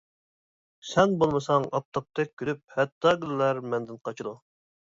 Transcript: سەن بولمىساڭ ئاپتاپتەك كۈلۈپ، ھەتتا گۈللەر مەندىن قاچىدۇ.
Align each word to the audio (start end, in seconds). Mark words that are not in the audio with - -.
سەن 0.91 1.13
بولمىساڭ 1.23 1.67
ئاپتاپتەك 1.79 2.31
كۈلۈپ، 2.43 2.65
ھەتتا 2.79 3.15
گۈللەر 3.27 3.63
مەندىن 3.75 4.05
قاچىدۇ. 4.09 4.35